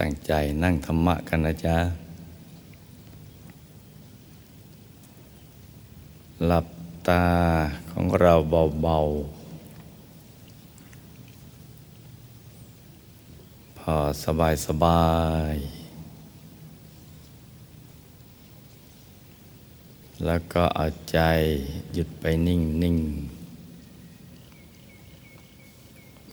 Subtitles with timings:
[0.00, 0.32] ตั้งใจ
[0.62, 1.78] นั่งธรรมะกันนะจ๊ะ
[6.46, 6.66] หลับ
[7.08, 7.26] ตา
[7.90, 8.34] ของเรา
[8.82, 9.38] เบา ๆ
[13.78, 13.94] พอ
[14.24, 15.10] สบายสบา
[15.52, 15.56] ย
[20.26, 21.18] แล้วก็เอาใจ
[21.94, 22.98] หยุดไปนิ่งนิ่ง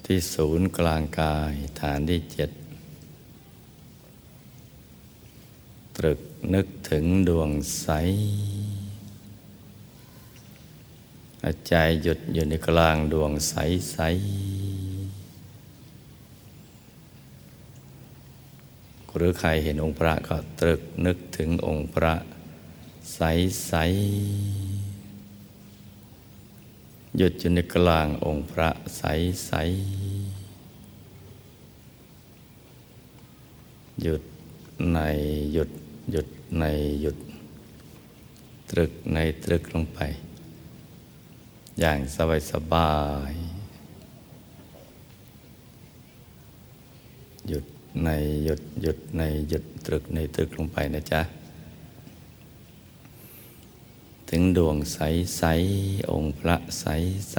[0.06, 2.52] ที่ศูนย์กลางกายฐานที่เจ็ด
[5.98, 6.20] ตรึก
[6.54, 7.50] นึกถึงดวง
[7.82, 7.88] ใส
[11.68, 11.74] ใจ
[12.04, 13.54] หยุดอยู่ในกลางดวงใส
[13.92, 13.98] ใส
[19.16, 22.14] หรือใครเห็นองค์พระก็ตรึกนึกถึงองค์พระ
[23.16, 23.22] ใส
[23.68, 23.74] ใส
[27.18, 29.04] หยุดอยู่ในกลางองค์พระใส
[29.46, 29.52] ใส
[34.02, 34.22] หยุด
[34.94, 35.00] ใน
[35.54, 35.70] หยุด
[36.12, 36.28] หยุด
[36.60, 36.64] ใน
[37.02, 37.18] หยุด
[38.72, 40.00] ตรึกในตรึกลงไป
[41.80, 42.94] อย่างสบายสบา
[43.32, 43.34] ย
[47.48, 47.66] หยุด
[48.04, 48.10] ใน
[48.44, 51.22] หยุดหยุดในหยุดตรึกในตรึกลงไปนะจ๊ะ
[54.30, 55.00] ถึงดวงใส
[55.38, 55.44] ใส
[56.12, 56.86] องค์พระใส
[57.32, 57.38] ใส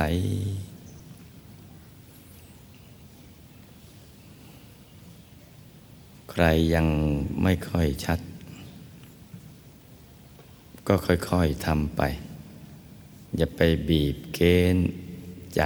[6.31, 6.45] ใคร
[6.75, 6.87] ยัง
[7.43, 8.21] ไม่ค่อยชัด
[10.89, 12.03] ก็ค่อยๆทำไป
[13.37, 14.41] อย่าไปบีบเก
[14.75, 14.89] ณฑ์
[15.57, 15.63] ใจ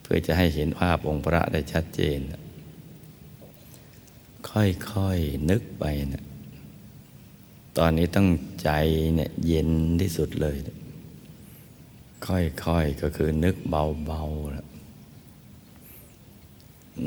[0.00, 2.18] เพื่อจะให้เห็นภาพองค์พระได้ชัดเจน
[4.50, 6.24] ค่อยๆนึกไปนะ
[7.78, 8.28] ตอนนี้ต้อง
[8.62, 8.70] ใจ
[9.14, 9.70] เนี่ยเย็น
[10.00, 10.56] ที่สุดเลย
[12.26, 14.66] ค่อยๆก็คือนึกเบาๆแล้ว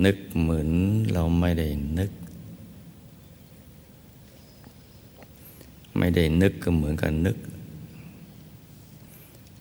[0.05, 0.69] นึกเหมือน
[1.13, 1.67] เราไม่ได้
[1.99, 2.11] นึก
[6.05, 7.37] ไม่ได้นึกก็เหมือนกับนึก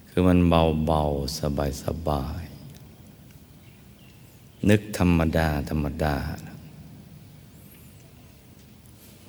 [0.09, 1.38] คือมันเบาๆ
[1.84, 6.16] สบายๆนึกธรรมดา ธรรมดา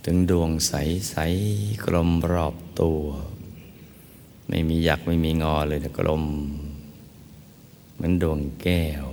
[0.03, 3.01] ถึงดวงใสๆกลมรอบตัว
[4.47, 6.23] ไม่มีหยักไม่มีงอเลยนะกลม
[7.93, 9.05] เหมือนดวงแก้ว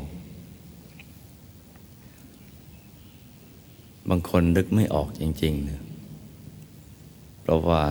[4.09, 5.82] บางคนนึกไม่ออกจริงๆนะ
[7.43, 7.85] เพราะว่า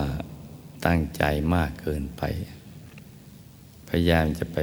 [0.86, 1.22] ตั้งใจ
[1.54, 2.22] มากเกินไป
[3.88, 4.58] พยายามจะไป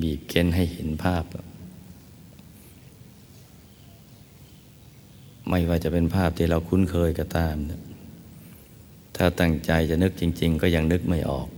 [0.00, 1.24] บีบเค้นให้เห็นภาพ
[5.48, 7.82] ไม่ว่าจะเป็นภาพที่เราคุ้นเคยก็ตามนะ
[9.16, 11.48] ถ้าตั้งใจจะนึกจริง ๆ ก็ยังนึกไม่ออก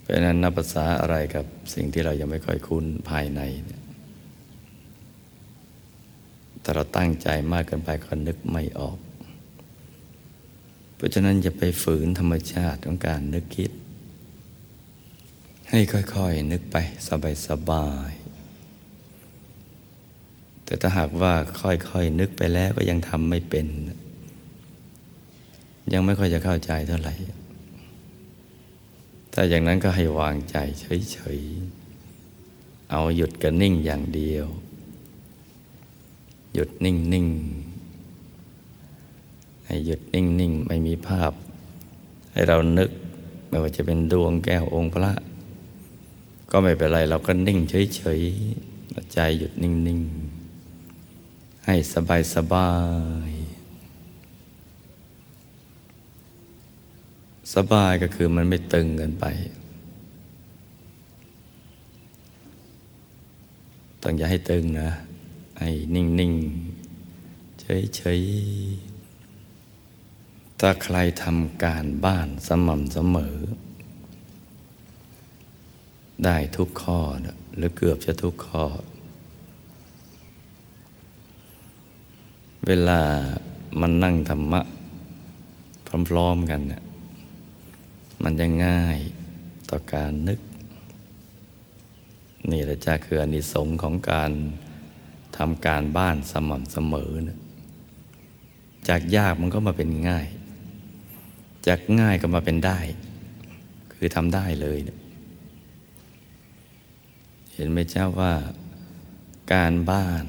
[0.00, 1.44] เพราะนั้นนับภาษาอะไรกับ
[1.74, 3.40] สิ่งที่เรายังไม่ค่อยคุ้นภายใน
[6.60, 8.98] แต่เราตั้งใจมากเกินไปก็นึกไม่ออก
[10.98, 13.70] เพราะฉะนั้นจะไปฝืนธรรมชาติของการนึกคิด
[15.70, 16.76] ให้ค่อยๆนึกไป
[17.46, 23.66] สบายๆแต่ถ้าหากว่าค่อยๆนึกไปแล้วก็ยังทำไม่เป็น
[25.92, 27.14] ยังไม่ค่อยจะเข้าใจเท่าไหร่
[29.32, 34.46] ถ้าอย่างนั้นก็ให้วางใจเฉยๆ เอาหยุดกับนิ่งอย่างเดียว
[36.54, 37.26] หยุดนิ่งนิ่ง
[39.68, 41.32] ให้หยุดนิ่งนิ่งไม่มีภาพ
[42.32, 42.90] ให้เรานึก
[43.48, 45.12] ไม่ว่าจะเป็นดวงแก้วองค์พระ
[46.50, 50.00] ก็ไม่เป็นไรเราก็นิ่งเฉยๆใจหยุดนิ่งนิ่ง
[51.66, 52.70] ให้สบายสบา
[53.28, 53.30] ย
[57.54, 59.26] สบายก็คือมันไม่ตึงเกินไป
[64.02, 64.90] ต้องอย่าให้ตึงนะ
[65.60, 66.32] ให้นิ่งนิ่ง
[67.60, 68.20] เฉยเฉย
[70.60, 73.36] ถ้าใครทำการบ้านสม่ำเสมอ
[76.24, 78.64] ได้ทุกข้อนะหรือเกือบจะทุกข้อ
[82.66, 83.02] เวลา
[83.80, 84.60] มันนั่งธรรมะ
[86.08, 86.82] พร้อมๆกันเนี่ย
[88.22, 88.98] มันจะง่าย
[89.70, 90.40] ต่อการนึก
[92.50, 94.30] นี่แหละจ้าคืออานิสงส์ของการ
[95.36, 97.38] ทำการบ้านสม่ำเสมอนะ
[98.88, 100.26] จากยากมันก็มาเป็นง่าย
[101.68, 102.78] จากง่ายก็มาเป็นได้
[103.94, 104.78] คือทำได้เลย
[107.54, 108.34] เห็นไหมเจ้าว่า
[109.52, 110.24] การบ้าน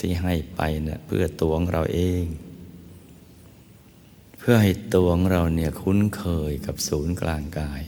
[0.00, 2.24] ที่ให้ไปเนะี่ยเพื่อตัวของเราเอง
[4.38, 7.82] เพื่อให้ตัวของเราเนี่ยคุ้นเคยกับศูนย์กลางกาย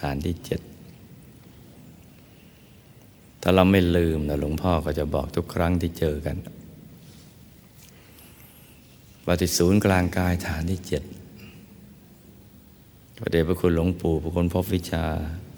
[0.00, 0.60] ฐานที่เจ็ด
[3.42, 6.36] ถ้าเราไม่ลืมนะหลวงพ่อก็จะบอกทุกครั้งที่เจอกัน
[9.26, 11.04] ปฏิศูนย์กลางกายฐานที่เจ็ด
[13.22, 15.04] พระเดชพระคุณหลวงปู่พระคุณพบวิชา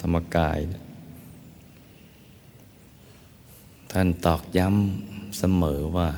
[0.00, 0.59] ธรรมกาย
[3.93, 6.09] ท่านตอกย้ำเสมอว่า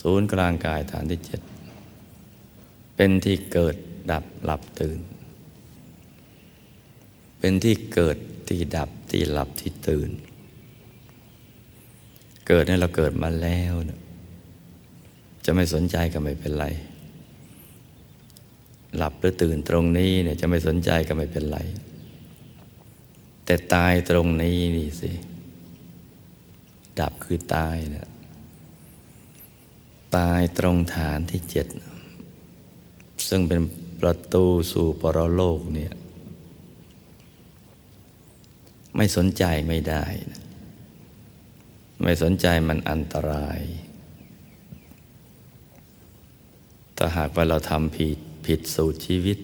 [0.00, 1.40] ศูนย์กลางกายฐานที่เจ็ด
[2.96, 3.76] เป็นที่เกิด
[4.10, 5.00] ดับหลับตื่น
[7.38, 8.16] เป็นที่เกิด
[8.48, 10.10] ที่ดับที่หลับที่ตื่น
[12.48, 13.72] เกิดเนี่ยเราเกิดมาแล้ว
[15.44, 16.66] จะไม่สนใจก็ไม่เป็นไร
[18.96, 21.58] หลับหรือตื่นตรงนี้เนี่ยจะไม่สนใจก็ไม่เป็นไร
[23.44, 25.12] แต่ตายตรงนี้นี่สิ
[27.00, 28.08] ดับคือตายนะ
[30.16, 31.66] ตายตรงฐานที่เจ็ด
[33.28, 33.60] ซึ่งเป็น
[34.00, 35.92] ประตูสู่ปรโลกเนี่ย
[38.96, 40.42] ไม่สนใจไม่ได้นะ
[42.02, 43.60] ไม่สนใจมันอันตราย
[46.96, 48.18] ถ้าหากว่าเราทำผิด
[48.48, 49.38] ผิดสูตรชีวิต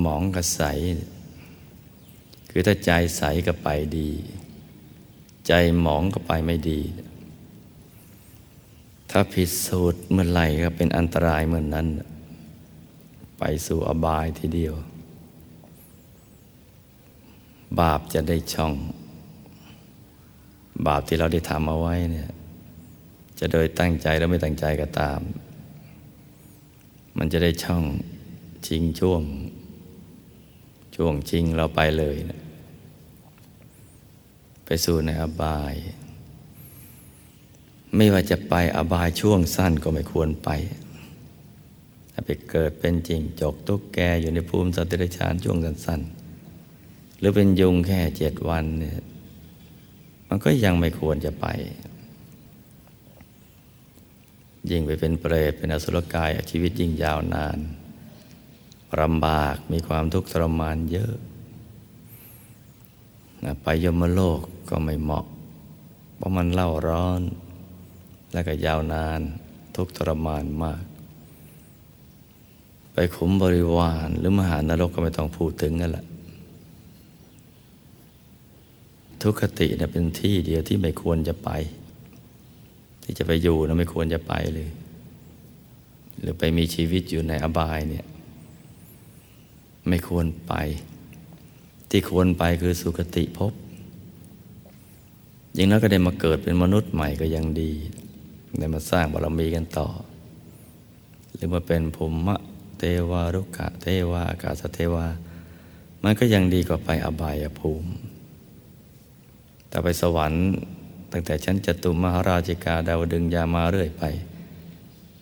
[0.00, 0.62] หมองกับใส
[2.50, 3.68] คือถ้าใจใสก็ไป
[3.98, 4.10] ดี
[5.46, 6.80] ใจหมองก็ไปไม่ดี
[9.10, 11.86] ถ้าผิดสูตรเมื่อไหร่ก็เป็นอันตรายเมื่อนนั้น
[13.38, 14.74] ไปสู่อบายทีเดียว
[17.80, 18.72] บาปจะได้ช่อง
[20.86, 22.30] บาปที่เราได้ทำเอาไว้เนี่ย
[23.38, 25.20] จะโดยตั้งใจแล้วไม่ตั้งใจก็ตาม
[27.18, 27.84] มันจะได้ช่อง
[28.66, 29.22] ชิงช่วง
[30.96, 32.40] ช่วงชิงเราไปเลยนะ
[34.64, 35.74] ไปสู่ในอบาย
[37.96, 40.50] ไม่ว่าจะไปอบายช่วงสั้นก็ไม่ควรไป
[42.12, 48.98] ถ้าไปเกิดเป็นจริงจกตุ๊กแกอยู่ในภูมิสัตว์เดรัจฉานช่วงสั้นๆหรือเป็นยุงแค่เจ็ดวันเนี่ย
[50.28, 51.46] มันก็ยังไม่ควรจะไป
[54.70, 57.58] ยิ่งไปเป็นเปรตเป็นอสุรกายชีวิตยิ่งยาวนาน
[59.00, 61.14] ลำบากมีความทุกข์ทรมานเยอะ
[63.44, 64.40] นะไปยมโลก
[64.70, 65.26] ก็ไม่เหมาะ
[66.16, 67.22] เพราะมันเล่าร้อน
[68.32, 69.20] และก็ยาวนาน
[69.76, 70.82] ทุกทรมานมาก
[72.92, 76.04] ไปขุมบริวารหรือมหานรกก็ไม่ต้องพูดถึงกันละ
[79.22, 81.50] ทุกขตินะเป็นที่เดียวที่ไม่ควรจะไป
[83.10, 84.68] ที่จะไปอยู่นะไม่ควรจะไปเลย
[86.20, 88.06] หรือไปมีชีวิตอยู่ในอบายเนี่ย
[89.88, 90.54] ไม่ควรไป
[91.90, 93.52] ที่ควรไปคือสุคติภพ
[95.56, 97.72] ยิ่งแล้วก็ได้มาเกิดเป็นมนุษย์ใหม่ก็ยังดี
[98.58, 99.88] ได้มาสร้างบารมีกันต่อ
[101.34, 102.36] หรือมาเป็นภูมิ
[102.78, 105.06] เทวารุกะเทวาอากาศเทวา
[106.02, 107.90] มันก็ยังดีกว่าไปอบายภูมิ
[109.68, 110.46] แต่ไปสวรรค์
[111.12, 114.04] ตั้งแต่ชั้นจตุมหาราชิกาดาวดึงยามาเรื่อยไป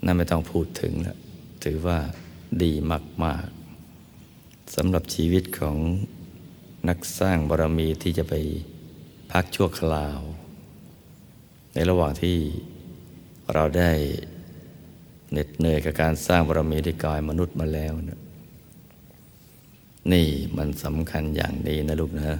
[0.05, 1.19] นั่นไม่ต้องพูดถึงแล้ว
[1.65, 1.99] ถือว่า
[2.63, 2.73] ดี
[3.25, 5.77] มากๆสำหรับชีวิตของ
[6.89, 8.35] นักสร้างบารมีที่จะไป
[9.33, 10.19] พักชั่วคราว
[11.75, 12.37] ในระหว่างที่
[13.53, 13.91] เราได้
[15.31, 18.21] เหน็ดเหนื่อยกับการสร้างบารมีด้วยกายมนุษย์มาแล้วนะ
[20.13, 22.39] นี่มันสำคัญอย่างนี้นะลูกนะ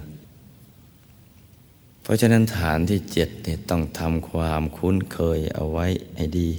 [2.09, 5.85] ราะฉะนั้นฐานที่เจ็ดเนี่ยต้องทำความคุ้นเคยเอาไว้
[6.17, 6.49] ให้ดี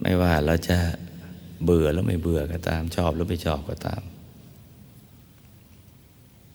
[0.00, 0.76] ไม่ว่าเราจะ
[1.64, 4.02] เบื่อแล้วไม่เบื่อก็ตาม ชอบหรือไม่ชอบก็ตาม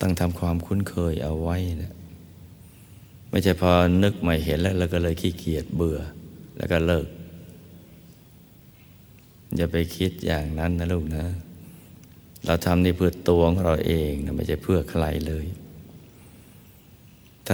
[0.01, 1.93] ต้องทำความคุ้นเคยเอาไว้นะ
[3.29, 3.71] ไม่ใช่พอ
[4.03, 5.99] นึกม่เห็นแล้วเราก็เลยขี้เกียจเบื่อ
[6.57, 7.07] แล้วก็เลิก
[9.55, 11.25] อย่าไปคิดอย่างนั้นนะลูกนะ
[12.45, 15.45] เราทำนี่เพื่อตัวของเราเองนะไม่ใช่เพื่อใครเลย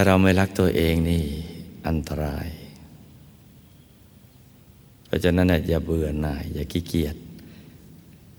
[0.00, 1.24] ้าเราไม่รักตัวเองนี่
[1.88, 2.48] อันตราย
[5.04, 7.16] เพราะฉะนั้นอย่าเบื่อหน่าย อย่าขี้เกียจ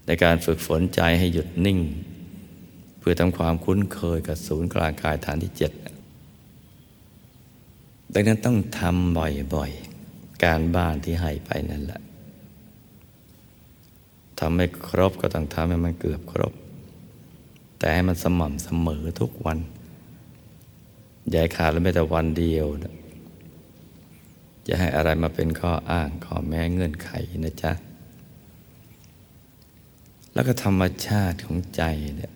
[0.05, 1.79] ในการฝึกฝนใจให้หยุดนิ่ง
[2.99, 5.71] เพื่อทำความคุ้นเคยกับศูนย์กลางกายฐานที่เจ็ด
[8.13, 9.17] ดังนั้นต้องทำ
[9.53, 12.01] บ่อยๆ การบ้านที่ให้ไปนั่นแหละ
[14.39, 16.53] ทำไม่ครบก็ต้องทำให้มันเกือบครบ
[17.77, 19.59] แต่ให้มันสม่ำเสมอทุกวัน
[21.33, 22.93] ย่าขาดแล้วไม่แต่วันเดียวนะ
[24.67, 27.11] จะให้อะไรมาเป็นข้ออ้างข้อแม้เงื่อนไข
[27.45, 27.71] นะจ๊ะ
[30.33, 31.83] แล้วก็ธรรมชาติของใจ
[32.15, 32.33] เนี่ย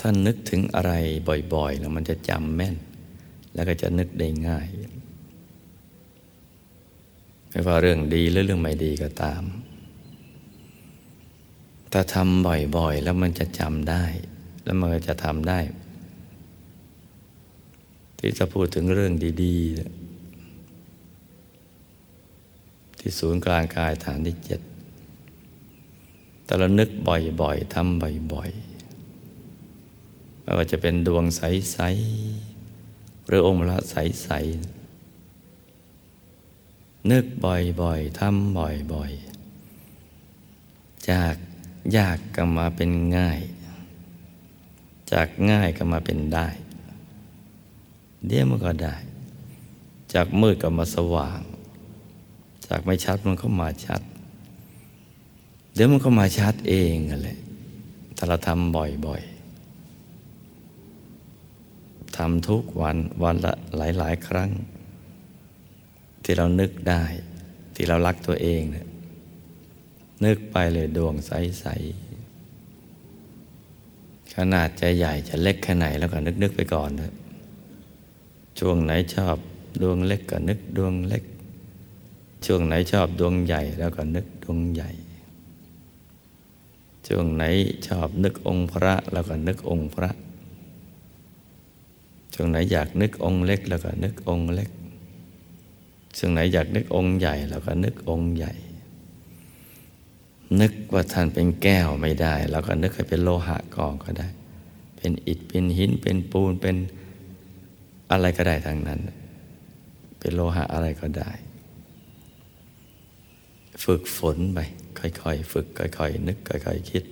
[0.00, 0.92] ถ้านึกถึงอะไร
[1.54, 2.76] บ่อยๆ แล้วมันจะจำแม่น
[3.54, 4.66] แล้วก็จะนึกได้ง่าย
[7.50, 9.42] ไม่ว่าเรื่องดีหรือเรื่องไม่ดีก็ตาม
[11.92, 14.04] ถ้าทำบ่อยๆ แล้วมันจะจำได้
[14.64, 15.58] แล้วมันก็จะทำได้
[18.18, 19.78] ที่จะพูดถึงเรื่องดีๆ
[22.98, 24.60] ที่ศูนย์กลางกายฐานที่เจ็ด
[26.44, 41.34] แต่เรานึกบ่อยๆทำบ่อยๆไม่ว่าจะเป็นดวงใสๆหรือองค์ละใสๆนึกบ่อยๆทำบ่อยๆ จาก
[41.96, 43.40] ยากก็มาเป็นง่าย
[45.12, 46.48] จากง่ายก็มาเป็นได้
[48.26, 48.94] เดี๋ยวมันก็ได้
[50.14, 51.40] จากมืดก็มาสว่าง
[52.66, 54.00] จากไม่ชัดมันก็มาชัด
[55.74, 57.38] เดี๋ยวมันก็มาชัดเองอะเลย
[58.16, 59.32] ถ้าเราทำบ่อยๆ
[62.16, 64.50] ทำทุกวันวันละหลาย ๆ ครั้ง
[66.22, 67.02] ที่เรานึกได้
[67.74, 68.86] ที่เรารักตัวเองเนี่ย
[70.24, 71.64] นึกไปเลยดวงใส
[73.00, 77.14] ๆ ขนาดจะใหญ่จะเล็กแค่ไหนแล้วก็นึก ๆ ไปก่อนเถอะ
[78.58, 79.36] ช่วงไหนชอบ
[79.82, 81.24] ดวงเล็กก็นึกดวงเล็ก
[82.46, 84.90] ช่วงไหนชอบดวงใหญ่แล้วก็นึกดวงใหญ่
[87.06, 87.44] ช่วงไหน
[87.88, 90.10] ชอบนึกองค์พระแล้วก็นึกองค์พระ
[92.34, 94.70] ช่วงไหนอยากนึกองค์เล็กแล้วก็นึกองค์เล็ก
[96.16, 98.52] ช่วงไหนอยากนึกองค์ใหญ่แล้วก็นึกองค์ใหญ่
[100.60, 104.28] นึกว่าท่านเป็นแก้วไม่ได้เราก็นึกให้เป็นโลหะกอก็ได้
[104.96, 106.76] เป็นอิฐเป็นหินเป็นปูนเป็น
[108.12, 109.00] อะไรก็ได้ทางนั้น
[110.20, 111.30] เป็นโลหะอะไรก็ได้
[113.84, 114.58] ฝึกฝนไป
[114.98, 117.04] ค่อยๆ ฝึกค่อยๆ นึกค่อยๆ คิด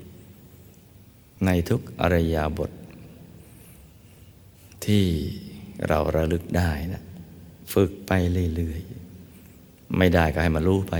[1.44, 2.70] ในทุกอริยาบท
[4.86, 5.04] ที่
[5.88, 7.02] เราระลึกได้นะ
[7.72, 8.12] ฝึกไป
[8.54, 10.94] เรื่อยๆ ไม่ได้ก็ให้มารู้ไป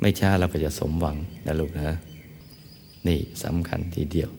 [0.00, 1.98] ไม่ช้าเราก็จะสมหวังนะลูกนะ
[3.06, 4.30] นี่สำคัญทีเดียว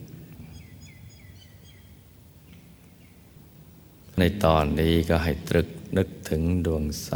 [4.19, 5.67] ในตอนนี้ก็ให้ตรึก
[5.98, 7.12] นึกถึงดวงใส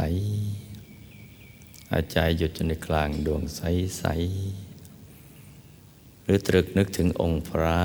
[1.92, 3.60] อาใจหยุดอยู่ในกลางดวงใส
[3.98, 4.04] ใส
[6.22, 7.78] หรือตรึกนึกถึงองค์พระ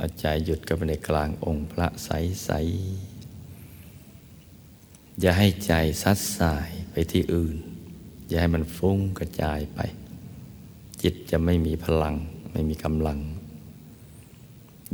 [0.00, 2.10] อาใจหยุดก็ไปในกลางองค์พระใส
[2.44, 2.50] ใส
[5.20, 7.56] อย่าให้ใจซัดสายไปที่อื่น
[8.28, 9.80] อย่าให้มันฟุ้งกระจายไป
[11.02, 12.14] จิตจะไม่มีพลัง
[12.52, 13.18] ไม่มีกำลัง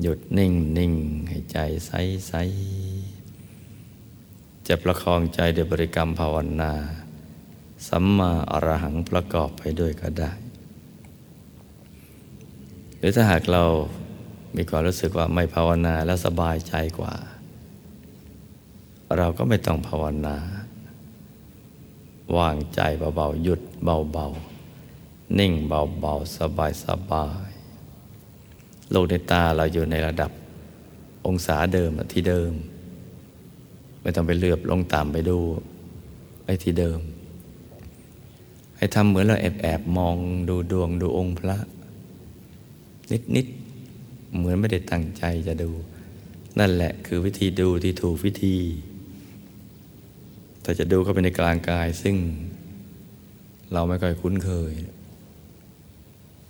[0.01, 0.95] หยุดนิ่งนิ่ง
[1.29, 1.93] ให้ใจใส
[2.29, 2.35] ใส
[4.69, 6.73] จะประคองใจด้วยบริกรรมภาวนา
[7.89, 10.33] สัมมาอรหังประกอบไปด้วยก็ได้
[12.99, 13.65] หรือถ้าหากเรา
[14.57, 17.15] มีความรู้สึกว่าไม่ภาวนาแล้วสบายใจกว่า
[19.17, 20.37] เราก็ไม่ต้องภาวนา
[22.39, 22.81] วางใจ
[23.17, 26.37] เบาๆหยุดเบาๆ นิ่งเบาๆ
[26.85, 30.31] สบายๆโลกในตาเราอยู่ในระดับ
[31.27, 32.53] องศาเดิมที่เดิม
[34.03, 35.39] ไม่ต้องไปเลือบลงต่ำไปดู
[36.45, 37.01] ไอ้ที่เดิม
[38.77, 40.17] ให้ทำเหมือนเราแอบแอบมอง
[40.49, 41.57] ดูดวงดูองค์พระ
[43.13, 43.47] นิดนิด
[44.37, 45.71] เหมือนไม่ได้ตั้งใจจะดู
[46.59, 48.57] นั่นแหละคือวิธีดูที่ถูกวิธี
[50.63, 52.17] แต่จะดูเข้าไปในกลางกายซึ่ง
[53.73, 54.73] เราไม่ค่อยคุ้นเคย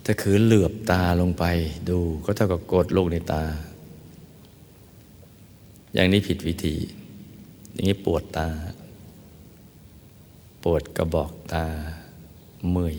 [0.04, 1.45] ถ้าคือเหลือบตาลงไป
[1.90, 3.45] ดูก็เท่ากับกดลูกในตา
[5.95, 6.76] อย่างนี้ผิดวิธี
[7.73, 8.49] อย่างนี้ปวดตา
[10.62, 11.67] ปวดกระบอกตา
[12.71, 12.97] เมื่อย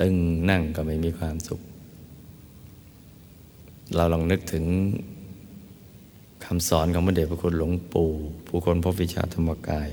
[0.00, 0.14] ตึง
[0.50, 1.60] นั่งก็ไม่มีความสุข
[3.96, 4.64] เราลองนึกถึง
[6.44, 8.10] คำสอนของพระเดชพระคุณหลวงปู่
[8.46, 9.88] ผู้คนพบวิชาธรรมกาย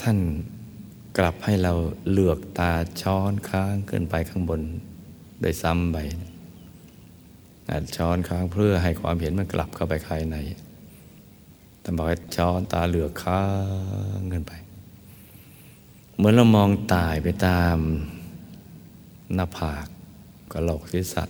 [0.00, 0.18] ท่าน
[1.18, 1.72] กลับให้เรา
[2.12, 4.60] เลือกตาช้อนค้างขึ้นไปข้างบน
[5.40, 5.98] โดยซ้ำไป
[7.96, 10.36] ช้อนค้างเพื่อให้ความเห็นมันกลับเข้าไปภายใน
[11.80, 13.42] แต่บอกให้ช้อนตาเหลือกค้า
[14.18, 14.52] งขึ้นไป
[16.16, 17.76] เหมือนเรามองตายไปตาม
[19.34, 19.86] หน้าผาก
[20.52, 21.24] กระโหลกศีรษะ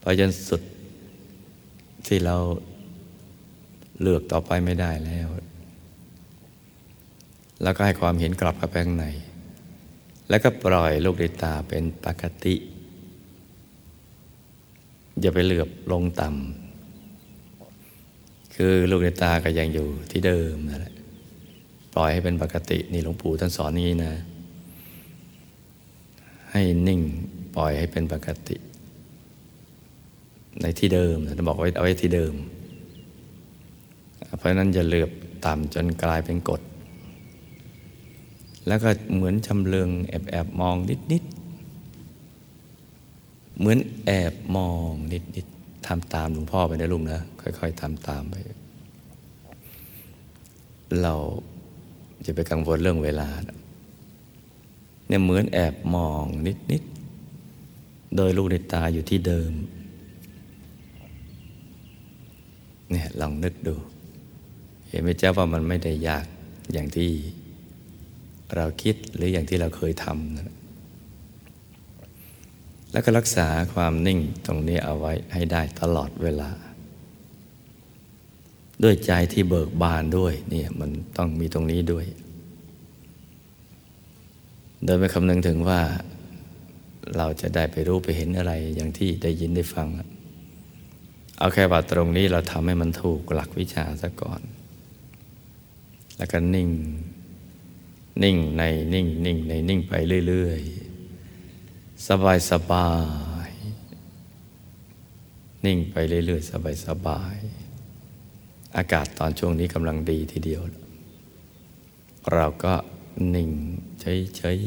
[0.00, 0.62] ไปจนสุด
[2.06, 2.36] ที่เรา
[4.00, 5.28] เลือกต่อไปไม่ได้แล้ว
[7.62, 9.06] แล้วก็ให้ความเห็นกลับเข้าไปข้างใน
[10.28, 12.54] แล้วก็ปล่อยลูกในตาเป็นปกติ
[15.20, 16.71] อย่าไปเหลือบลงต่ำ
[18.54, 20.94] คือลูกในตาก็ยังอยู่ที่เดิมนั่นแหละ
[21.94, 24.12] ปล่อยให้เป็นปกตินี่หลวงปู่ท่านสอนนี้นะ
[26.52, 27.00] ให้นิ่ง
[27.56, 28.56] ปล่อยให้เป็นปกติ
[30.62, 32.34] ในที่เดิมท่านบอกไว้เอาไว้ที่เดิม
[34.36, 35.10] เพราะนั้นอย่าเหลือบ
[35.44, 36.60] ต่ำจนกลายเป็นกฎ
[38.66, 41.24] แล้วก็เหมือนชำเลืองแอบแอบมองนิดนิด
[43.58, 45.46] เหมือนแอบมองนิดนิด
[45.86, 48.34] ทำตามหลวงพ่อไปนะลุงนะ ค่อย ๆทำตามไป
[51.02, 51.14] เรา
[52.26, 56.24] จะไปกังวลเรื่องเวลา เนี่ยเหมือนแอบมอง
[56.70, 56.82] นิด
[57.48, 59.52] ๆ โดยลูกในตาอยู่ที่เดิม
[62.90, 63.74] เนี่ยลองนึกดู
[64.88, 66.26] เห็นไหมเจ้าว่ามันไม่ได้ยาก
[66.72, 67.10] อย่างที่
[68.56, 70.52] เราคิดหรืออย่างที่เราเคยทำนะ
[72.92, 76.50] แล้วก็รักษาความนิ่งตรงนี้เอาไว้ให้ได้ตลอดเวลา
[78.82, 82.06] ด้วยใจที่เบิกบานด้วยเนี่ยมันต้องมีตรงนี้ด้วย
[84.84, 85.80] โดยไม่คำนึงถึงว่า
[87.16, 89.88] เราจะได้ไปรู้ไปเห็นอะไรอย่างที่ได้ยินได้ฟัง
[91.38, 94.40] เอาแค่ว่าตรงนี้เราทำให้มันถูกหลักวิชาซะก่อน
[96.16, 96.68] แล้วก็นิ่ง
[98.22, 98.62] นิ่งใน
[98.94, 99.92] นิ่งนิ่งในนิ่งไป
[100.26, 100.81] เรื่อย ๆ
[102.08, 102.90] สบายสบา
[103.48, 103.50] ย
[105.66, 107.36] นิ่งไปเรื่อยๆ สบายสบาย
[108.76, 110.62] อากาศตอนช่วงนี้กำลังดีทีเดียว
[112.34, 112.74] เราก็
[113.34, 113.50] นิ่ง
[114.00, 114.58] เฉย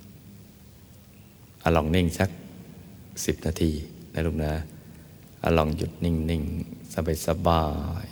[0.00, 2.30] ๆอะลองนิ่งสัก
[3.24, 3.72] สิบนาที
[4.12, 4.52] นะลูกนะ
[5.44, 7.64] อะลองหยุดนิ่งๆ สบา
[8.04, 8.06] ย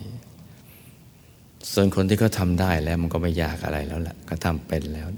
[0.84, 5.08] ๆส่วนคนที่เขาทำได้แล้วมันก็ไม่ยากอะไรแล้วแหละก็ทำเป็นแล้ว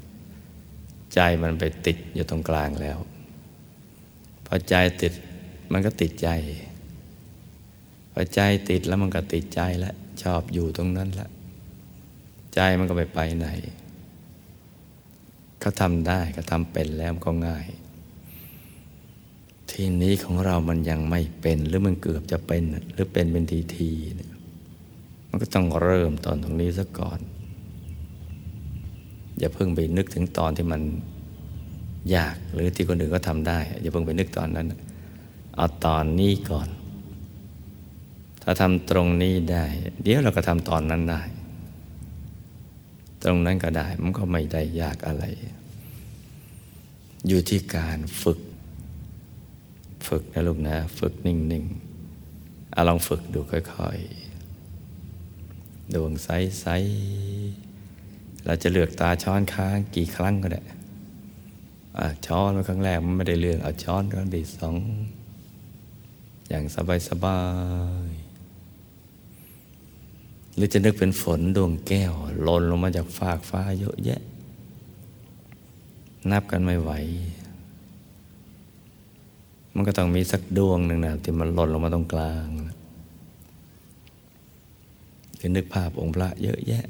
[1.15, 2.99] ใจมันไปติดอยู่ตรงกลางแล้ว
[4.52, 5.12] พอใจติด
[5.73, 6.28] มันก็ติดใจ
[8.12, 11.28] พอใจติดแล้วมันก็ติดใจแล้วชอบอยู่ตรงนั้นละ
[12.54, 13.49] ใจมันก็ไปไปไหน
[15.61, 17.66] เขาทำได้เขาทำเป็นแล้วก็ง่าย
[19.70, 24.33] ทีนี้ของเรามันยังไม่เป็น หรือมันเกือบจะเป็นหรือเป็นเป็นทีทีเนี่ย
[25.29, 27.20] มันก็ต้องเริ่มตอนตรงนี้ซะก่อน
[29.38, 30.83] อย่าเพิ่งไปนึกถึงตอนที่มัน
[32.15, 34.67] ยากหรือที่คนอื่นก็ทำได้ อย่าเพิ่งไปนึกตอนนั้น
[35.57, 36.69] เอาตอนนี้ก่อน
[38.43, 39.65] ถ้าทำตรงนี้ได้
[40.03, 41.23] เดี๋ยวเราก็ทำตอนนั้นได้
[43.23, 45.25] ตรงนั้นก็ได้ มันก็ไม่ได้ยากอะไร
[47.29, 48.41] อยู่ที่การฝึก
[50.07, 60.63] ฝึกนะลูกนะ ฝึกนิ่งๆเอะลองฝึกดูค่อยๆดวงใสๆเราจะเลือกตาช้อนค้างกี่ครั้งก็ได้
[62.26, 64.76] ช้อนมาครั้งแรกมันไม่ได้เลือกเอาช้อนครั้งที่สอง
[66.48, 66.64] อย่าง
[67.09, 67.40] สบา
[68.09, 68.20] ยๆ
[70.55, 74.20] หรือจะนึกเป็นฝนดวงแก้วหล่นลงมาจากฟากฟ้าเยอะแยะ
[76.31, 76.90] นับกันไม่ไหว
[79.74, 82.46] มันก็ต้องมีสักดวงหนึ่งนะที่มันหล่นลงมาตรงกลาง
[85.37, 86.85] หรือนึกภาพองค์พระเยอะแยะ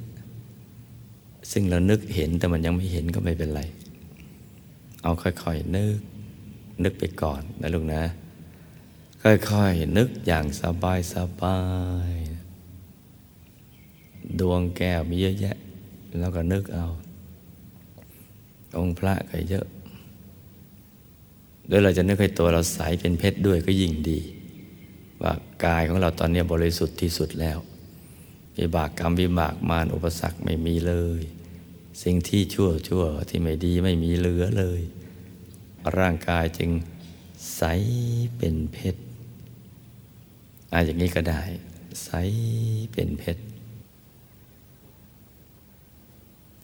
[1.53, 3.63] ซึ่งเรานึกเห็นแต่มันยังไม่เห็นก็ไม่เป็นไร
[5.03, 5.99] เอาค่อยๆนึก
[6.83, 8.03] นึกไปก่อนนะลูกนะ
[9.23, 11.59] ค่อยๆนึกอย่างสบายสบา
[12.11, 12.13] ย
[14.41, 15.57] ดวงแก้วมีเยอะแยะ
[16.21, 16.87] แล้วก็นึกเอา
[18.79, 19.67] องค์พระก็เยอะ
[21.69, 24.21] โดยเราจะนึกให้ตัวเราใสเป็นเพชรด้วยก็ยิ่งดี
[25.23, 25.33] ว่า
[25.65, 27.59] กายของเราตอนนี้บริสุทธิ์ที่สุดแล้ว
[28.59, 31.23] วิบากกรรมวิบากมารอุปสรรคไม่มีเลย
[32.03, 34.81] สิ่งที่ชั่วชั่วที่ไม่ดีไม่มีเหลือเลย
[35.99, 36.71] ร่างกายจึง
[37.57, 37.63] ใส
[38.37, 39.01] เป็นเพชร
[40.73, 41.43] อาอย่างนี้ก็ได้
[42.05, 42.11] ใส
[42.93, 43.43] เป็นเพชร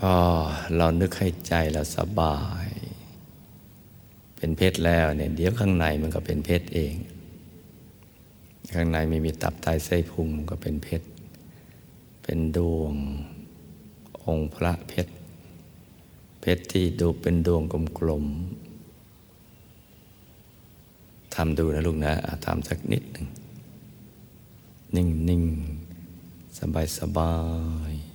[0.01, 0.15] พอ
[0.77, 2.69] เรานึกให้ใจเราสบาย
[4.37, 6.95] เป็นเพชรแล้วเนี่ยเดี๋ยวข้างในมันก็เป็นเพชรเอง
[8.75, 11.07] ข้างในไม่มีตับไตไส้พุงก็เป็นเพชร
[12.23, 12.95] เป็นดวง
[14.29, 15.13] องค์พระเพชร
[16.41, 17.63] เพชรที่ดูเป็นดวง
[17.99, 18.35] กลมๆ
[21.35, 22.13] ทำดูนะลูกนะ
[22.47, 23.27] ทำสักนิดหนึ่ง
[24.97, 25.43] นิ่ง
[26.01, 26.59] ๆ
[26.99, 27.33] สบา
[27.91, 28.06] ยๆ